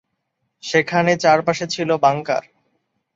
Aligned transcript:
সেখানে 0.63 1.11
চারপাশে 1.17 1.65
ছিল 1.67 1.89
বাংকার। 1.97 2.43